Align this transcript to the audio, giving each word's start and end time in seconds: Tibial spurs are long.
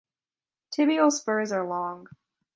Tibial 0.71 1.11
spurs 1.11 1.51
are 1.51 1.63
long. 1.67 2.07